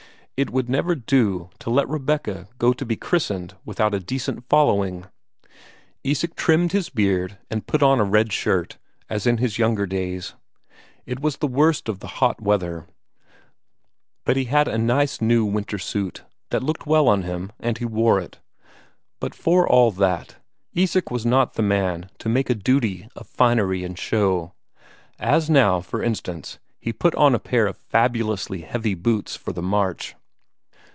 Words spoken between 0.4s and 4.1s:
would never do to let Rebecca go to be christened without a